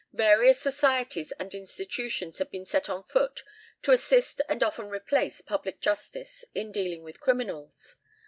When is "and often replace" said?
4.49-5.41